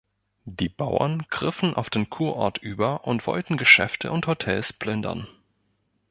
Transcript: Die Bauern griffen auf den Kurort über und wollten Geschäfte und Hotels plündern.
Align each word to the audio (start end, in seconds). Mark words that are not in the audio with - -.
Die 0.47 0.67
Bauern 0.67 1.27
griffen 1.29 1.75
auf 1.75 1.91
den 1.91 2.09
Kurort 2.09 2.57
über 2.57 3.05
und 3.05 3.27
wollten 3.27 3.55
Geschäfte 3.55 4.11
und 4.11 4.25
Hotels 4.25 4.73
plündern. 4.73 5.27